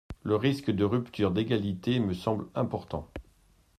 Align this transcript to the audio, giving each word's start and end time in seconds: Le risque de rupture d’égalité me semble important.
Le 0.23 0.35
risque 0.35 0.71
de 0.71 0.83
rupture 0.83 1.29
d’égalité 1.29 1.99
me 1.99 2.15
semble 2.15 2.47
important. 2.55 3.07